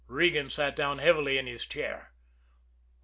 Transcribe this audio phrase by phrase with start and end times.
[0.07, 2.11] Regan sat down heavily in his chair.